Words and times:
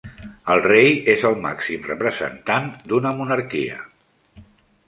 El 0.53 0.61
rei 0.67 0.95
és 1.13 1.25
el 1.29 1.37
màxim 1.43 1.85
representant 1.89 2.73
d'una 2.93 3.15
monarquia. 3.23 3.79